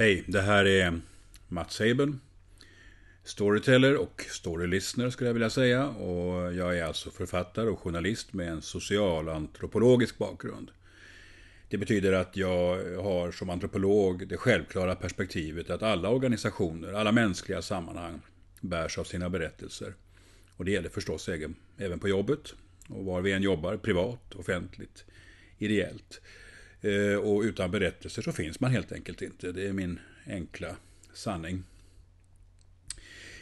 [0.00, 1.00] Hej, det här är
[1.48, 2.12] Mats Seibel.
[3.24, 5.88] Storyteller och storylistener skulle jag vilja säga.
[5.88, 10.70] Och jag är alltså författare och journalist med en socialantropologisk bakgrund.
[11.68, 17.62] Det betyder att jag har som antropolog det självklara perspektivet att alla organisationer, alla mänskliga
[17.62, 18.20] sammanhang
[18.60, 19.94] bärs av sina berättelser.
[20.56, 21.28] Och det gäller förstås
[21.78, 22.54] även på jobbet
[22.88, 25.04] och var vi än jobbar, privat, offentligt,
[25.58, 26.20] ideellt.
[26.82, 29.52] Eh, och utan berättelser så finns man helt enkelt inte.
[29.52, 30.76] Det är min enkla
[31.12, 31.62] sanning.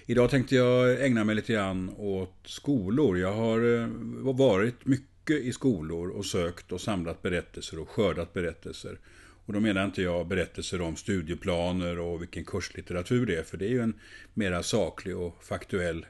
[0.06, 3.19] Idag tänkte jag ägna mig lite grann åt skolor.
[3.19, 3.88] Jag har eh,
[4.34, 8.98] varit mycket i skolor och sökt och samlat berättelser och skördat berättelser.
[9.46, 13.65] Och då menar inte jag berättelser om studieplaner och vilken kurslitteratur det är, för det
[13.65, 13.95] är ju en
[14.34, 16.07] mera saklig och faktuell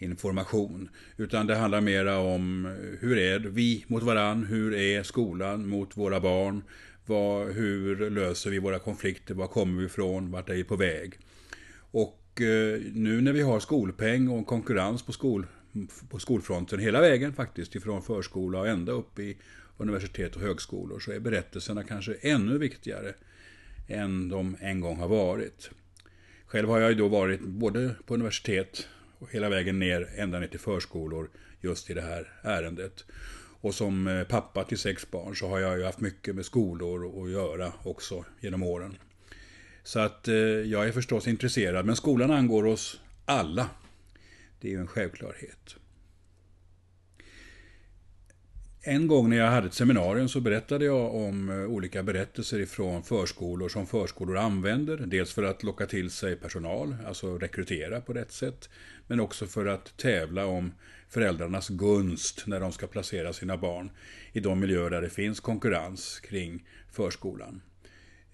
[0.00, 0.88] information.
[1.16, 5.96] Utan det handlar mera om eh, hur är vi mot varann, hur är skolan mot
[5.96, 6.62] våra barn,
[7.06, 11.18] vad, hur löser vi våra konflikter, var kommer vi ifrån, vart är vi på väg.
[11.90, 15.46] Och eh, nu när vi har skolpeng och konkurrens på, skol,
[16.10, 19.36] på skolfronten hela vägen faktiskt, ifrån förskola och ända upp i
[19.76, 23.14] universitet och högskolor, så är berättelserna kanske ännu viktigare
[23.88, 25.70] än de en gång har varit.
[26.46, 28.88] Själv har jag ju då varit både på universitet
[29.20, 33.04] och hela vägen ner, ända ner till förskolor, just i det här ärendet.
[33.60, 37.24] Och som eh, pappa till sex barn så har jag ju haft mycket med skolor
[37.24, 38.96] att göra också genom åren.
[39.82, 43.70] Så att eh, jag är förstås intresserad, men skolan angår oss alla.
[44.60, 45.76] Det är ju en självklarhet.
[48.82, 53.02] En gång när jag hade ett seminarium så berättade jag om eh, olika berättelser ifrån
[53.02, 54.96] förskolor som förskolor använder.
[54.96, 58.68] Dels för att locka till sig personal, alltså rekrytera på rätt sätt.
[59.06, 60.72] Men också för att tävla om
[61.08, 63.90] föräldrarnas gunst när de ska placera sina barn
[64.32, 67.62] i de miljöer där det finns konkurrens kring förskolan.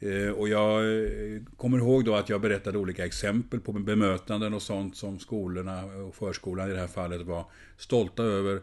[0.00, 4.62] Eh, och jag eh, kommer ihåg då att jag berättade olika exempel på bemötanden och
[4.62, 7.44] sånt som skolorna och förskolan i det här fallet var
[7.76, 8.60] stolta över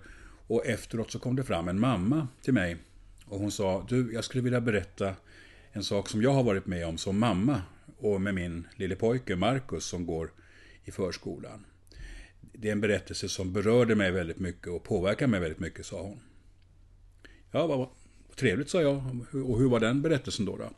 [0.47, 2.77] och efteråt så kom det fram en mamma till mig
[3.25, 5.15] och hon sa, du, jag skulle vilja berätta
[5.71, 7.61] en sak som jag har varit med om som mamma
[7.97, 10.31] och med min lille pojke Markus som går
[10.83, 11.65] i förskolan.
[12.41, 16.01] Det är en berättelse som berörde mig väldigt mycket och påverkade mig väldigt mycket, sa
[16.01, 16.19] hon.
[17.51, 17.87] Ja, vad
[18.35, 19.25] trevligt, sa jag.
[19.31, 20.57] Och hur var den berättelsen då?
[20.57, 20.69] då?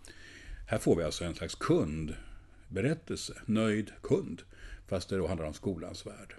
[0.67, 4.41] Här får vi alltså en slags kundberättelse, nöjd kund,
[4.87, 6.35] fast det då handlar om skolans värld.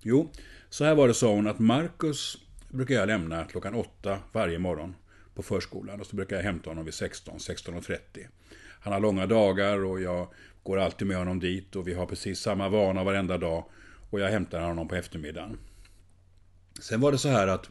[0.00, 0.32] Jo,
[0.68, 4.94] så här var det, sa hon, att Markus brukar jag lämna klockan åtta varje morgon
[5.34, 7.98] på förskolan och så brukar jag hämta honom vid 16, 16.30.
[8.80, 12.40] Han har långa dagar och jag går alltid med honom dit och vi har precis
[12.40, 13.64] samma vana varenda dag
[14.10, 15.58] och jag hämtar honom på eftermiddagen.
[16.80, 17.70] Sen var det så här att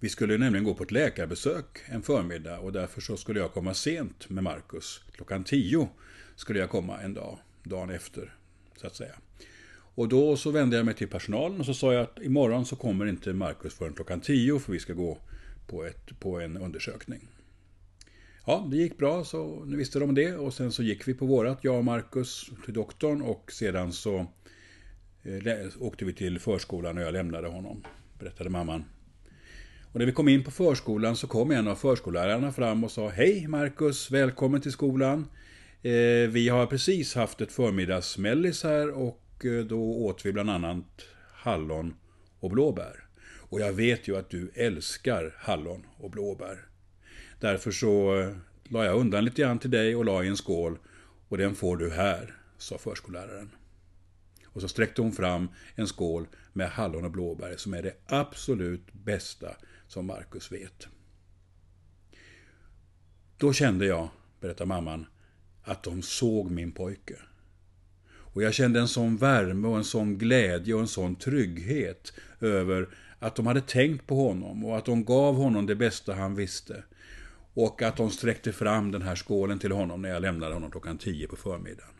[0.00, 3.74] vi skulle nämligen gå på ett läkarbesök en förmiddag och därför så skulle jag komma
[3.74, 5.02] sent med Markus.
[5.12, 5.88] Klockan 10
[6.36, 8.34] skulle jag komma en dag, dagen efter,
[8.76, 9.14] så att säga.
[9.96, 12.76] Och då så vände jag mig till personalen och så sa jag att imorgon så
[12.76, 15.18] kommer inte Markus förrän klockan 10 för vi ska gå
[15.66, 17.28] på, ett, på en undersökning.
[18.46, 20.34] Ja, det gick bra, så nu visste de det.
[20.34, 24.26] Och sen så gick vi på vårat, jag och Markus, till doktorn och sedan så
[25.22, 27.84] eh, åkte vi till förskolan och jag lämnade honom,
[28.18, 28.84] berättade mamman.
[29.92, 33.08] Och när vi kom in på förskolan så kom en av förskollärarna fram och sa
[33.08, 35.26] Hej Markus, välkommen till skolan.
[35.82, 41.06] Eh, vi har precis haft ett förmiddagsmällis här och Eh, då åt vi bland annat
[41.32, 41.94] hallon
[42.40, 43.04] och blåbär.
[43.48, 46.68] Och jag vet ju att du älskar hallon och blåbär.
[47.40, 50.78] Därför så eh, la jag undan lite grann till dig och la i en skål.
[51.28, 53.50] Och den får du här, sa förskolläraren.
[54.46, 58.92] Och så sträckte hon fram en skål med hallon och blåbär som är det absolut
[58.92, 59.56] bästa
[59.88, 60.88] som Markus vet.
[63.36, 64.08] Då kände jag,
[64.40, 65.06] berättar mamman,
[65.62, 67.16] att de såg min pojke.
[68.36, 72.88] Och jag kände en sån värme och en sån glädje och en sån trygghet över
[73.18, 76.84] att de hade tänkt på honom och att de gav honom det bästa han visste.
[77.54, 80.98] Och att de sträckte fram den här skålen till honom när jag lämnade honom klockan
[80.98, 81.94] 10 på förmiddagen.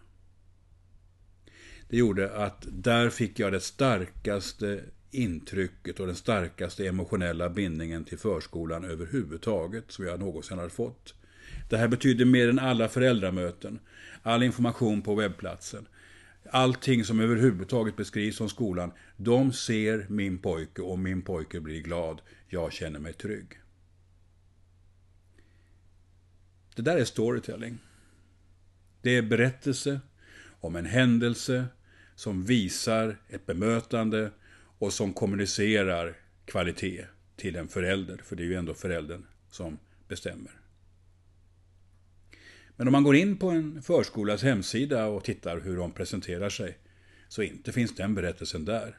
[1.88, 4.80] Det gjorde att där fick jag det starkaste
[5.10, 11.14] intrycket och den starkaste emotionella bindningen till förskolan överhuvudtaget som jag någonsin hade fått.
[11.70, 13.78] Det här betydde mer än alla föräldramöten,
[14.22, 15.86] all information på webbplatsen,
[16.50, 22.22] allting som överhuvudtaget beskrivs om skolan, de ser min pojke och min pojke blir glad.
[22.48, 23.60] Jag känner mig trygg.
[26.76, 27.78] Det där är storytelling.
[29.02, 30.00] Det är berättelse
[30.60, 31.64] om en händelse
[32.14, 34.30] som visar ett bemötande
[34.78, 37.06] och som kommunicerar kvalitet
[37.36, 39.78] till en förälder, för det är ju ändå föräldern som
[40.08, 40.65] bestämmer.
[42.76, 46.78] Men om man går in på en förskolas hemsida och tittar hur de presenterar sig,
[47.28, 48.96] så inte finns den berättelsen där.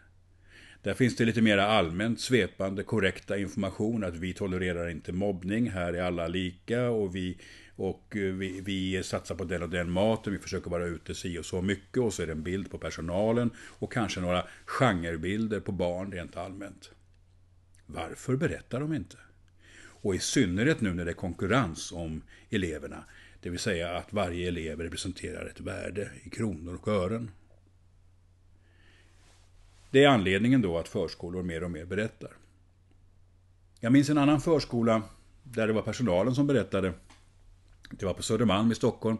[0.83, 5.93] Där finns det lite mer allmänt svepande korrekta information att vi tolererar inte mobbning, här
[5.93, 7.37] är alla lika och vi,
[7.75, 11.39] och eh, vi, vi satsar på den och den maten, vi försöker vara ute si
[11.39, 15.59] och så mycket och så är det en bild på personalen och kanske några genrebilder
[15.59, 16.91] på barn rent allmänt.
[17.85, 19.17] Varför berättar de inte?
[19.79, 23.03] Och i synnerhet nu när det är konkurrens om eleverna,
[23.47, 27.31] det vill säga att varje elev representerar ett värde i kronor och ören.
[29.91, 32.31] Det är anledningen då att förskolor mer och mer berättar.
[33.79, 35.03] Jag minns en annan förskola
[35.43, 36.93] där det var personalen som berättade.
[37.91, 39.17] Det var på Södermalm i Stockholm.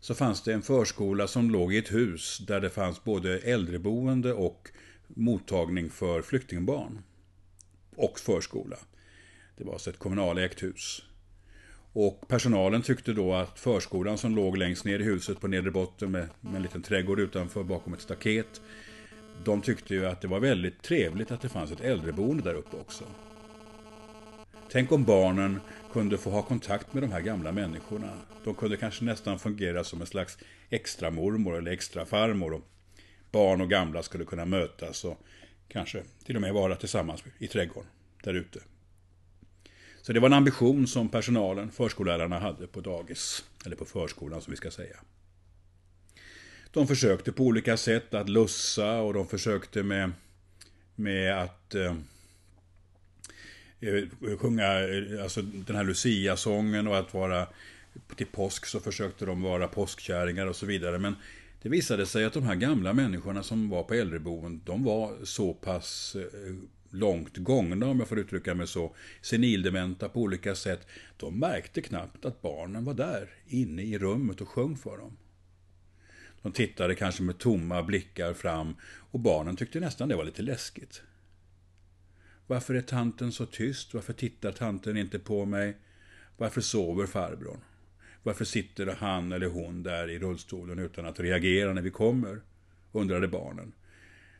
[0.00, 4.32] Så fanns det en förskola som låg i ett hus där det fanns både äldreboende
[4.32, 4.68] och
[5.08, 6.98] mottagning för flyktingbarn.
[7.96, 8.76] Och förskola.
[9.56, 11.02] Det var alltså ett kommunalägt hus.
[11.92, 16.10] Och personalen tyckte då att förskolan som låg längst ner i huset på nedre botten
[16.10, 18.60] med, med en liten trädgård utanför bakom ett staket
[19.44, 22.76] de tyckte ju att det var väldigt trevligt att det fanns ett äldreboende där uppe
[22.76, 23.04] också.
[24.70, 25.60] Tänk om barnen
[25.92, 28.12] kunde få ha kontakt med de här gamla människorna.
[28.44, 30.38] De kunde kanske nästan fungera som en slags
[30.70, 32.62] extra mormor eller extra farmor.
[33.30, 35.20] barn och gamla skulle kunna mötas och
[35.68, 37.90] kanske till och med vara tillsammans i trädgården
[38.22, 38.60] där ute.
[40.02, 43.44] Så det var en ambition som personalen, förskollärarna, hade på dagis.
[43.66, 44.96] Eller på förskolan som vi ska säga.
[46.72, 50.12] De försökte på olika sätt att lussa och de försökte med,
[50.94, 51.94] med att eh,
[53.80, 57.46] eh sjunga eh, alltså den här Lucia-sången och att vara
[58.16, 60.98] till påsk så försökte de vara påskkärringar och så vidare.
[60.98, 61.16] Men
[61.62, 65.54] det visade sig att de här gamla människorna som var på äldreboenden, de var så
[65.54, 66.54] pass eh,
[66.90, 70.86] långt gångna, om jag får uttrycka mig så, senildementa på olika sätt.
[71.16, 75.16] De märkte knappt att barnen var där, inne i rummet och sjöng för dem.
[76.42, 78.76] De tittade kanske med tomma blickar fram
[79.10, 81.02] och barnen tyckte nästan det var lite läskigt.
[82.46, 83.94] Varför är tanten så tyst?
[83.94, 85.76] Varför tittar tanten inte på mig?
[86.36, 87.60] Varför sover farbrorn?
[88.22, 92.40] Varför sitter han eller hon där i rullstolen utan att reagera när vi kommer?
[92.92, 93.72] undrade barnen.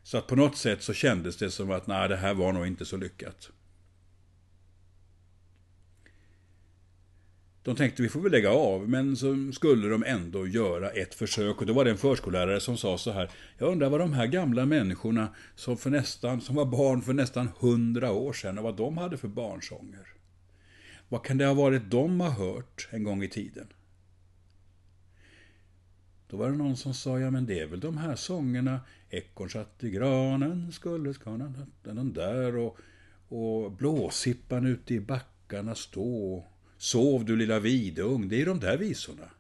[0.02, 2.67] Så att på något sätt så kändes det som att nej, det här var nog
[2.67, 3.50] inte så lyckat.
[7.62, 11.61] De tänkte vi får väl lägga av, men så skulle de ändå göra ett försök.
[11.61, 13.31] Och då var det en förskollärare som sa så här.
[13.58, 17.49] Jag undrar vad de här gamla människorna som, för nästan, som var barn för nästan
[17.58, 20.06] hundra år sedan, och vad de hade för barnsånger.
[21.08, 23.67] Vad kan det ha varit de har hört en gång i tiden?
[26.31, 28.81] Då var det någon som sa, ja men det är väl de här sångerna,
[29.11, 32.79] Ekorn satt i granen, skulle skana, den där och,
[33.29, 36.44] och blåsippan ute i backarna stå.
[36.79, 39.31] Sov du lilla vidung, det är de där visorna.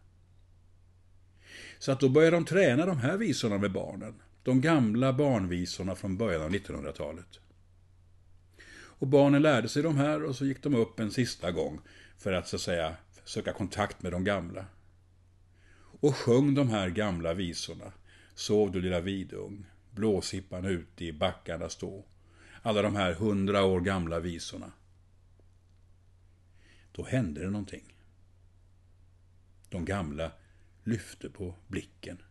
[1.78, 4.14] Så att då började de träna de här visorna med barnen.
[4.42, 7.40] De gamla barnvisorna från början av 1900-talet.
[8.72, 11.80] Och barnen lärde sig de här och så gick de upp en sista gång
[12.18, 14.64] för att så att säga söka kontakt med de gamla.
[16.00, 17.92] Och sjöng de här gamla visorna.
[18.34, 22.04] Sov du lilla vidung, blåsippan ute i backarna stå.
[22.62, 24.72] Alla de här hundra år gamla visorna.
[26.92, 27.94] Då hände det någonting.
[29.68, 30.32] De gamla
[30.84, 32.22] lyfte på blicken,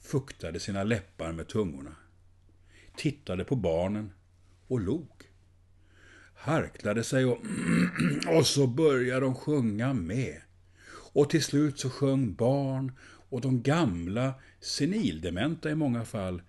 [0.00, 1.96] fuktade sina läppar med tungorna,
[2.96, 4.12] tittade på barnen
[4.66, 5.30] och log.
[6.34, 7.38] Harklade sig och,
[8.36, 10.42] och så började de sjunga med.
[11.16, 12.92] Och till slut så sjöng barn
[13.28, 16.42] och de gamla, senildementa i många fall,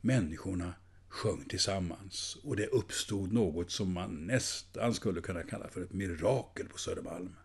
[0.00, 0.74] människorna
[1.08, 6.68] sjöng tillsammans och det uppstod något som man nästan skulle kunna kalla för ett mirakel
[6.68, 7.36] på Södermalm.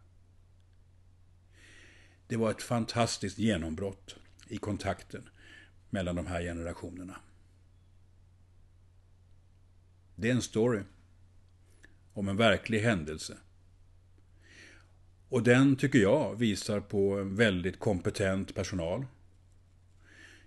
[2.28, 4.16] Det var ett fantastiskt genombrott
[4.48, 5.30] i kontakten
[5.90, 7.16] mellan de här generationerna.
[10.16, 10.82] Det är en story
[12.14, 13.38] om en verklig händelse.
[15.30, 19.06] Och den, tycker jag, visar på en väldigt kompetent personal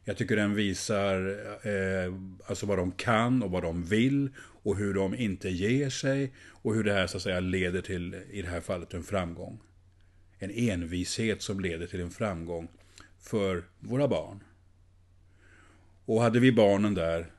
[0.05, 1.29] jag tycker den visar
[1.67, 2.15] eh,
[2.47, 6.75] alltså vad de kan och vad de vill och hur de inte ger sig och
[6.75, 9.61] hur det här så att säga leder till, i det här fallet, en framgång.
[10.39, 12.69] En envishet som leder till en framgång
[13.19, 14.45] för våra barn.
[16.05, 17.33] Och hade vi barnen där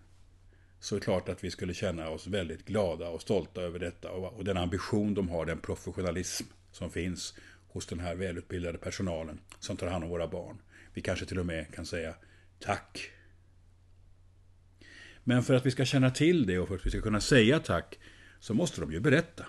[0.79, 4.11] så är det klart att vi skulle känna oss väldigt glada och stolta över detta
[4.11, 7.33] och den ambition de har, den professionalism som finns
[7.67, 10.57] hos den här välutbildade personalen som tar hand om våra barn.
[10.93, 12.15] Vi kanske till och med kan säga
[12.59, 13.11] Tack.
[15.23, 17.59] Men för att vi ska känna till det och för att vi ska kunna säga
[17.59, 17.99] tack
[18.39, 19.45] så måste de ju berätta.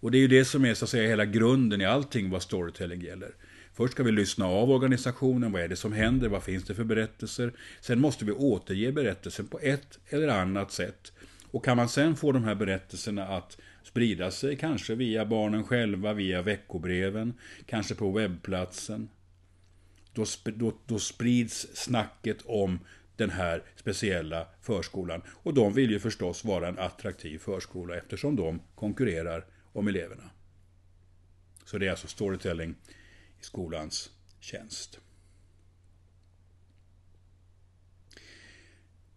[0.00, 2.42] Och det är ju det som är så att säga hela grunden i allting vad
[2.42, 3.34] storytelling gäller.
[3.74, 6.84] Först ska vi lyssna av organisationen, vad är det som händer, vad finns det för
[6.84, 7.52] berättelser.
[7.80, 11.12] Sen måste vi återge berättelsen på ett eller annat sätt.
[11.50, 16.12] Och kan man sen få de här berättelserna att sprida sig, kanske via barnen själva,
[16.12, 17.34] via veckobreven,
[17.66, 19.08] kanske på webbplatsen.
[20.12, 22.78] Då, då, då sprids snacket om
[23.16, 25.22] den här speciella förskolan.
[25.28, 30.30] Och de vill ju förstås vara en attraktiv förskola eftersom de konkurrerar om eleverna.
[31.64, 32.74] Så det är alltså storytelling
[33.40, 34.10] i skolans
[34.40, 34.98] tjänst.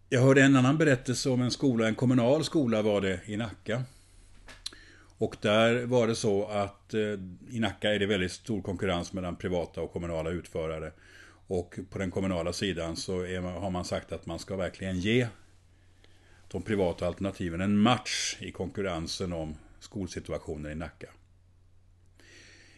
[0.08, 3.82] Jag hörde en annan berättelse om en skola, en kommunal skola var det i Nacka.
[5.24, 7.00] Och där var det så att eh,
[7.50, 10.92] i Nacka är det väldigt stor konkurrens mellan privata och kommunala utförare.
[11.46, 13.12] Och på den kommunala sidan så
[13.42, 15.26] man, har man sagt att man ska verkligen ge
[16.48, 21.06] de privata alternativen en match i konkurrensen om skolsituationen i Nacka.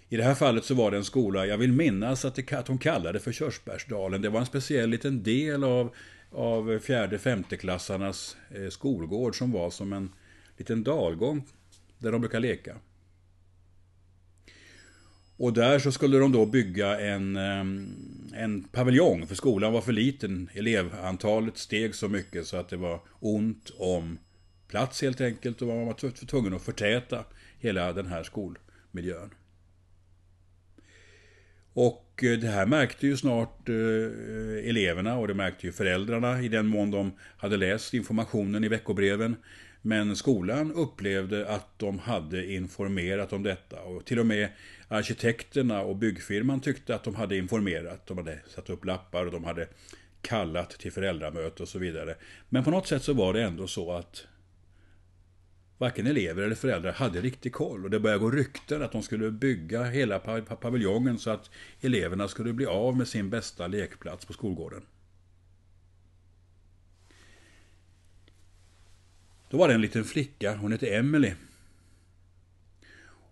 [0.08, 2.68] I det här fallet så var det en skola, jag vill minnas att, det, att
[2.68, 4.22] hon kallade det för Körsbärsdalen.
[4.22, 5.94] Det var en speciell liten del av,
[6.30, 10.12] av fjärde femteklassarnas eh, skolgård som var som en
[10.56, 11.44] liten dalgång
[11.98, 12.76] där de brukar leka.
[15.36, 17.94] Och där så skulle de då bygga en, ehm,
[18.34, 20.50] en paviljong, för skolan var för liten.
[20.54, 24.18] Elevantalet steg så mycket så att det var ont om
[24.68, 27.24] plats helt enkelt och man var tvungen att förtäta
[27.58, 29.30] hela den här skolmiljön.
[31.72, 36.48] Och eh, det här märkte ju snart eh, eleverna och det märkte ju föräldrarna i
[36.48, 39.36] den mån de hade läst informationen i veckobreven.
[39.86, 44.48] Men skolan upplevde att de hade informerat om detta och till och med
[44.88, 48.06] arkitekterna och byggfirman tyckte att de hade informerat.
[48.06, 49.68] De hade satt upp lappar och de hade
[50.20, 52.14] kallat till föräldramöte och så vidare.
[52.48, 54.26] Men på något sätt så var det ändå så att
[55.78, 57.84] varken elever eller föräldrar hade riktig koll.
[57.84, 60.18] Och det började gå rykten att de skulle bygga hela
[60.60, 61.50] paviljongen så att
[61.80, 64.82] eleverna skulle bli av med sin bästa lekplats på skolgården.
[69.50, 71.32] Då var det en liten flicka, hon hette Emily.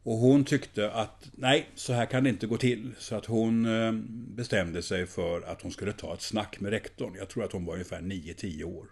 [0.02, 2.92] Och hon tyckte att nej, så här kan det inte gå till.
[2.98, 3.92] Så att hon eh,
[4.36, 7.14] bestämde sig för att hon skulle ta ett snack med rektorn.
[7.18, 8.86] Jag tror att hon var ungefär 9-10 år.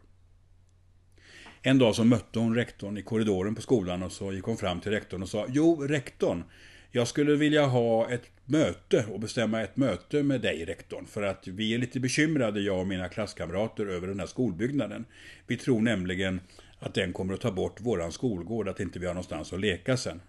[1.63, 4.81] En dag så mötte hon rektorn i korridoren på skolan och så gick hon fram
[4.81, 6.45] till rektorn och sa Jo, rektorn,
[6.91, 11.07] jag skulle vilja ha ett möte och bestämma ett möte med dig, rektorn.
[11.07, 15.05] För att vi är lite bekymrade, jag och mina klasskamrater, över den här skolbyggnaden.
[15.47, 16.41] Vi tror nämligen
[16.83, 19.97] att den kommer att ta bort våran skolgård, att inte vi har någonstans att leka
[19.97, 20.21] sen.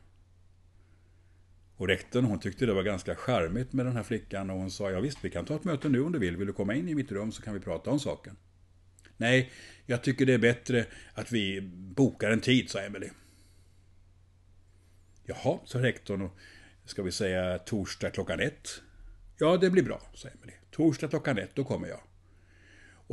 [1.75, 4.91] Och rektorn hon tyckte det var ganska charmigt med den här flickan och hon sa
[4.91, 6.37] ja visst vi kan ta ett möte nu om du vill.
[6.37, 8.37] Vill du komma in i mitt rum så kan vi prata om saken.
[9.17, 9.51] Nej,
[9.85, 13.09] jag tycker det är bättre att vi bokar en tid, sa Emily.
[15.25, 16.37] Jaha, sa rektorn och
[16.85, 18.69] ska vi säga torsdag klockan ett?
[19.37, 20.53] Ja, det blir bra, sa Emily.
[20.71, 21.99] Torsdag klockan ett, då kommer jag.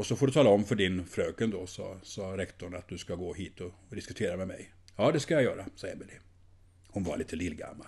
[0.00, 2.98] Och så får du tala om för din fröken då, sa, sa rektorn, att du
[2.98, 4.72] ska gå hit och, och diskutera med mig.
[4.96, 6.12] Ja, det ska jag göra, sa Emily.
[6.88, 7.86] Hon var lite lillgammal.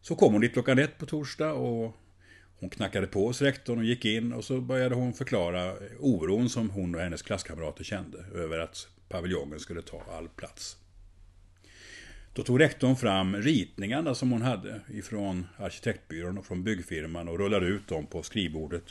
[0.00, 1.96] Så kom hon dit klockan ett på torsdag och
[2.58, 6.70] hon knackade på hos rektorn och gick in och så började hon förklara oron som
[6.70, 10.76] hon och hennes klasskamrater kände över att paviljongen skulle ta all plats.
[12.34, 17.66] Då tog rektorn fram ritningarna som hon hade ifrån arkitektbyrån och från byggfirman och rullade
[17.66, 18.84] ut dem på skrivbordet.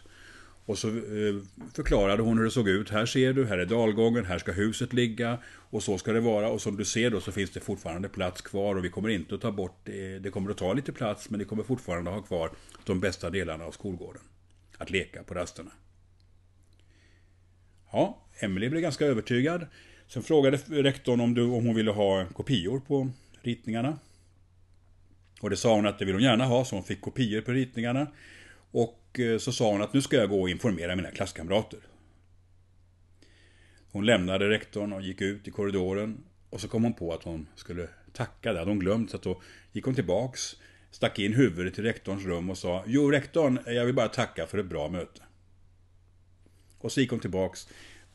[0.66, 1.36] Och så eh,
[1.74, 2.90] förklarade hon hur det såg ut.
[2.90, 6.50] Här ser du, här är dalgången, här ska huset ligga och så ska det vara.
[6.50, 9.36] Och som du ser då så finns det fortfarande plats kvar och vi kommer inte
[9.36, 10.20] att ta bort det.
[10.20, 12.52] Det kommer att ta lite plats men det kommer fortfarande att ha kvar
[12.86, 14.22] de bästa delarna av skolgården.
[14.78, 15.72] Att leka på rasterna.
[17.92, 19.68] Ja, Emelie blev ganska övertygad.
[20.08, 24.00] Sen frågade rektorn om, du, om hon ville ha kopior på ritningarna.
[25.42, 27.52] Och det sa hon att det vill hon gärna ha, så hon fick kopior på
[27.52, 28.08] ritningarna.
[28.72, 31.80] Och eh, så sa hon att nu ska jag gå och informera mina klasskamrater.
[33.92, 36.24] Hon lämnade rektorn och gick ut i korridoren.
[36.50, 39.12] Och så kom hon på att hon skulle tacka, det hade hon glömt.
[39.12, 40.56] Så då gick hon tillbaks,
[40.92, 44.58] stack in huvudet i rektorns rum och sa Jo, rektorn, jag vill bara tacka för
[44.58, 45.22] ett bra möte.
[46.80, 47.68] Och så gick hon tillbaks,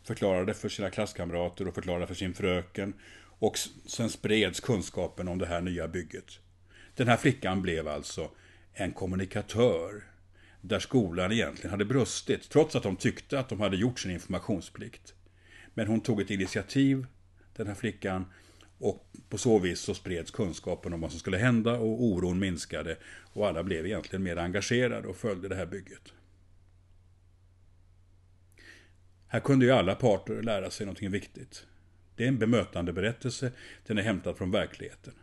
[0.02, 2.94] förklarade för sina klasskamrater och förklarade för sin fröken.
[3.38, 6.38] Och sen spreds kunskapen om det här nya bygget.
[6.94, 8.30] Den här flickan blev alltså
[8.72, 10.04] en kommunikatör
[10.60, 15.14] där skolan egentligen hade brustit, trots att de tyckte att de hade gjort sin informationsplikt.
[15.74, 17.06] Men hon tog ett initiativ,
[17.56, 18.24] den här flickan,
[18.78, 22.96] och på så vis så spreds kunskapen om vad som skulle hända och oron minskade
[23.32, 26.12] och alla blev egentligen mer engagerade och följde det här bygget.
[29.26, 31.66] Här kunde ju alla parter lära sig någonting viktigt.
[32.16, 33.52] Det är en bemötande berättelse.
[33.86, 35.14] Den är hämtad från verkligheten.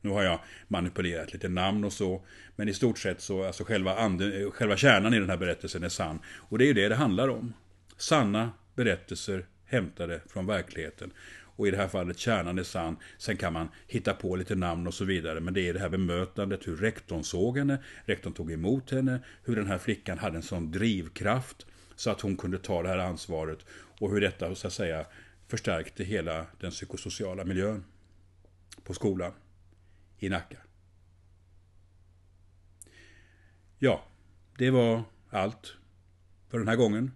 [0.00, 2.22] Nu har jag manipulerat lite namn och så.
[2.56, 5.84] Men i stort sett så, alltså själva, anden, eh, själva kärnan i den här berättelsen
[5.84, 6.18] är sann.
[6.26, 7.54] Och det är ju det det handlar om.
[7.96, 11.10] Sanna berättelser hämtade från verkligheten.
[11.56, 12.96] Och i det här fallet kärnan är sann.
[13.18, 15.40] Sen kan man hitta på lite namn och så vidare.
[15.40, 19.56] Men det är det här bemötandet, hur rektorn såg henne, rektorn tog emot henne, hur
[19.56, 23.58] den här flickan hade en sån drivkraft så att hon kunde ta det här ansvaret
[24.00, 25.06] och hur detta så att säga
[25.48, 27.84] förstärkte hela den psykosociala miljön
[28.84, 29.32] på skolan
[30.18, 30.58] i Nacka.
[33.78, 34.04] Ja,
[34.58, 35.76] det var allt
[36.48, 37.10] för den här gången.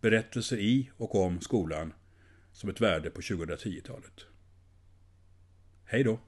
[0.00, 1.92] Berättelser i och om skolan
[2.52, 4.26] som ett värde på 2010-talet.
[5.84, 6.20] Hej då!